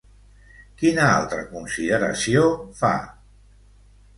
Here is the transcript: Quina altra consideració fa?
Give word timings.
Quina 0.81 1.03
altra 1.17 1.43
consideració 1.51 2.49
fa? 2.81 2.93